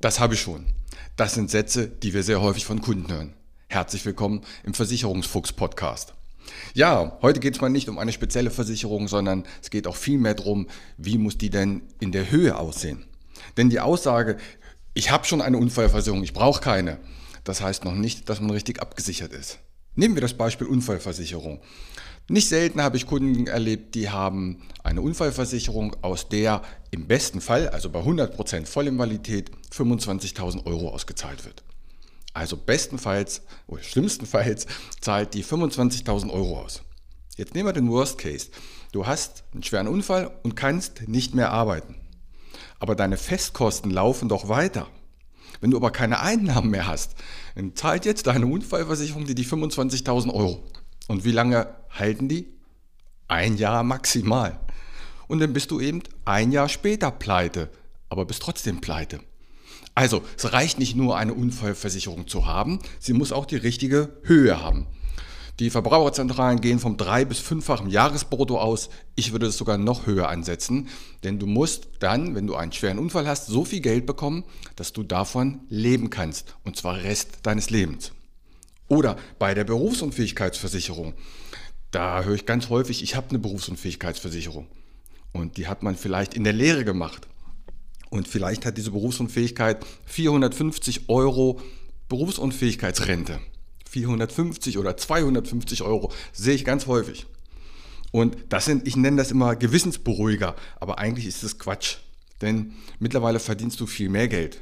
[0.00, 0.66] das habe ich schon.
[1.16, 3.34] Das sind Sätze, die wir sehr häufig von Kunden hören.
[3.68, 6.14] Herzlich willkommen im Versicherungsfuchs Podcast.
[6.74, 10.18] Ja, heute geht es mal nicht um eine spezielle Versicherung, sondern es geht auch viel
[10.18, 13.04] mehr darum, wie muss die denn in der Höhe aussehen.
[13.56, 14.36] Denn die Aussage,
[14.94, 16.98] ich habe schon eine Unfallversicherung, ich brauche keine,
[17.44, 19.58] das heißt noch nicht, dass man richtig abgesichert ist.
[19.96, 21.60] Nehmen wir das Beispiel Unfallversicherung.
[22.28, 27.68] Nicht selten habe ich Kunden erlebt, die haben eine Unfallversicherung, aus der im besten Fall,
[27.68, 31.62] also bei 100% Vollinvalidität, 25.000 Euro ausgezahlt wird.
[32.34, 34.66] Also bestenfalls oder schlimmstenfalls
[35.00, 36.82] zahlt die 25.000 Euro aus.
[37.36, 38.48] Jetzt nehmen wir den Worst Case.
[38.92, 41.94] Du hast einen schweren Unfall und kannst nicht mehr arbeiten.
[42.78, 44.88] Aber deine Festkosten laufen doch weiter.
[45.60, 47.14] Wenn du aber keine Einnahmen mehr hast,
[47.54, 50.64] dann zahlt jetzt deine Unfallversicherung dir die 25.000 Euro.
[51.08, 52.48] Und wie lange halten die?
[53.28, 54.60] Ein Jahr maximal.
[55.28, 57.70] Und dann bist du eben ein Jahr später pleite,
[58.08, 59.20] aber bist trotzdem pleite.
[59.94, 64.62] Also, es reicht nicht nur eine Unfallversicherung zu haben, sie muss auch die richtige Höhe
[64.62, 64.86] haben.
[65.58, 68.90] Die Verbraucherzentralen gehen vom drei- bis fünffachen Jahresbrutto aus.
[69.14, 70.88] Ich würde es sogar noch höher ansetzen,
[71.24, 74.44] denn du musst dann, wenn du einen schweren Unfall hast, so viel Geld bekommen,
[74.76, 78.12] dass du davon leben kannst, und zwar Rest deines Lebens.
[78.88, 81.14] Oder bei der Berufsunfähigkeitsversicherung.
[81.90, 84.66] Da höre ich ganz häufig, ich habe eine Berufsunfähigkeitsversicherung.
[85.32, 87.26] Und die hat man vielleicht in der Lehre gemacht.
[88.10, 91.60] Und vielleicht hat diese Berufsunfähigkeit 450 Euro
[92.08, 93.40] Berufsunfähigkeitsrente.
[93.96, 97.26] 450 oder 250 Euro sehe ich ganz häufig.
[98.12, 101.96] Und das sind, ich nenne das immer Gewissensberuhiger, aber eigentlich ist das Quatsch.
[102.42, 104.60] Denn mittlerweile verdienst du viel mehr Geld.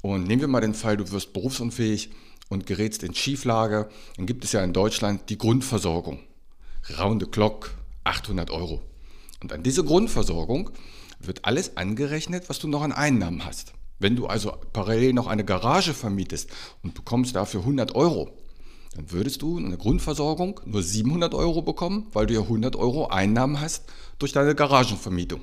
[0.00, 2.10] Und nehmen wir mal den Fall, du wirst berufsunfähig
[2.48, 6.20] und gerätst in Schieflage, dann gibt es ja in Deutschland die Grundversorgung.
[6.98, 7.74] Round the clock
[8.04, 8.80] 800 Euro.
[9.42, 10.70] Und an diese Grundversorgung
[11.18, 13.72] wird alles angerechnet, was du noch an Einnahmen hast.
[13.98, 16.50] Wenn du also parallel noch eine Garage vermietest
[16.84, 18.30] und bekommst dafür 100 Euro,
[18.98, 23.06] dann würdest du in der Grundversorgung nur 700 Euro bekommen, weil du ja 100 Euro
[23.06, 23.84] Einnahmen hast
[24.18, 25.40] durch deine Garagenvermietung.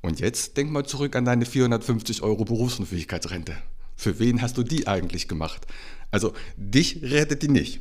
[0.00, 3.56] Und jetzt denk mal zurück an deine 450 Euro Berufsunfähigkeitsrente.
[3.96, 5.66] Für wen hast du die eigentlich gemacht?
[6.12, 7.80] Also dich rettet die nicht.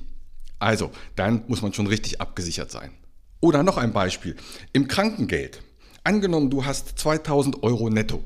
[0.58, 2.90] Also, dann muss man schon richtig abgesichert sein.
[3.40, 4.36] Oder noch ein Beispiel.
[4.74, 5.62] Im Krankengeld.
[6.04, 8.24] Angenommen, du hast 2000 Euro netto.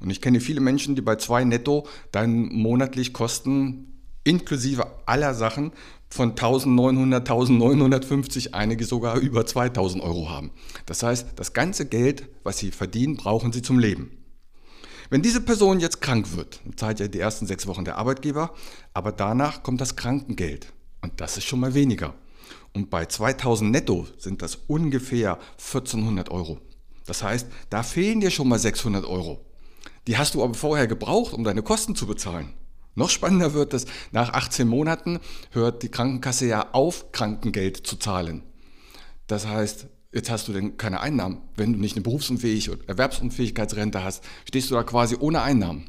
[0.00, 3.91] Und ich kenne viele Menschen, die bei zwei netto dann monatlich Kosten
[4.24, 5.72] inklusive aller Sachen
[6.08, 10.50] von 1900, 1950, einige sogar über 2000 Euro haben.
[10.86, 14.18] Das heißt, das ganze Geld, was sie verdienen, brauchen sie zum Leben.
[15.08, 18.54] Wenn diese Person jetzt krank wird, zahlt ja die ersten sechs Wochen der Arbeitgeber,
[18.94, 20.72] aber danach kommt das Krankengeld.
[21.02, 22.14] Und das ist schon mal weniger.
[22.72, 26.58] Und bei 2000 netto sind das ungefähr 1400 Euro.
[27.04, 29.44] Das heißt, da fehlen dir schon mal 600 Euro.
[30.06, 32.54] Die hast du aber vorher gebraucht, um deine Kosten zu bezahlen.
[32.94, 35.18] Noch spannender wird es, nach 18 Monaten
[35.50, 38.42] hört die Krankenkasse ja auf, Krankengeld zu zahlen.
[39.26, 41.40] Das heißt, jetzt hast du denn keine Einnahmen.
[41.56, 45.88] Wenn du nicht eine Berufsunfähig oder Erwerbsunfähigkeitsrente hast, stehst du da quasi ohne Einnahmen.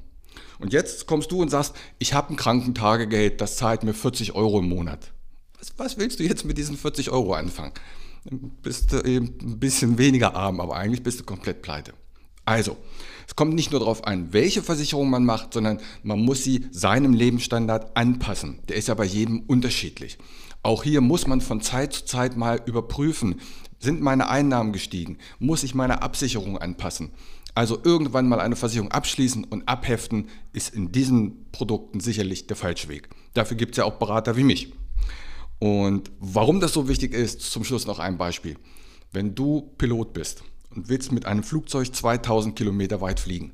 [0.59, 4.59] Und jetzt kommst du und sagst, ich habe ein Krankentagegeld, das zahlt mir 40 Euro
[4.59, 5.11] im Monat.
[5.59, 7.73] Was, was willst du jetzt mit diesen 40 Euro anfangen?
[8.61, 11.93] Bist du eben ein bisschen weniger arm, aber eigentlich bist du komplett pleite.
[12.45, 12.77] Also,
[13.27, 17.13] es kommt nicht nur darauf an, welche Versicherung man macht, sondern man muss sie seinem
[17.13, 18.59] Lebensstandard anpassen.
[18.67, 20.17] Der ist ja bei jedem unterschiedlich.
[20.61, 23.41] Auch hier muss man von Zeit zu Zeit mal überprüfen,
[23.79, 25.17] sind meine Einnahmen gestiegen?
[25.39, 27.11] Muss ich meine Absicherung anpassen?
[27.55, 32.87] Also irgendwann mal eine Versicherung abschließen und abheften ist in diesen Produkten sicherlich der falsche
[32.87, 33.09] Weg.
[33.33, 34.73] Dafür gibt es ja auch Berater wie mich.
[35.59, 38.57] Und warum das so wichtig ist, zum Schluss noch ein Beispiel.
[39.11, 40.43] Wenn du Pilot bist
[40.75, 43.53] und willst mit einem Flugzeug 2000 Kilometer weit fliegen,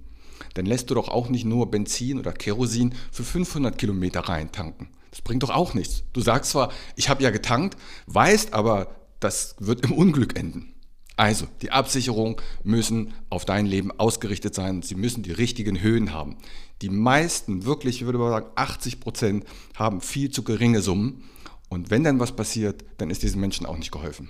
[0.53, 4.89] dann lässt du doch auch nicht nur Benzin oder Kerosin für 500 Kilometer reintanken.
[5.11, 6.03] Das bringt doch auch nichts.
[6.13, 7.77] Du sagst zwar, ich habe ja getankt,
[8.07, 10.73] weißt aber, das wird im Unglück enden.
[11.17, 14.83] Also, die Absicherung müssen auf dein Leben ausgerichtet sein.
[14.83, 16.37] Sie müssen die richtigen Höhen haben.
[16.81, 19.45] Die meisten, wirklich, ich würde mal sagen, 80 Prozent
[19.75, 21.25] haben viel zu geringe Summen.
[21.67, 24.29] Und wenn dann was passiert, dann ist diesen Menschen auch nicht geholfen.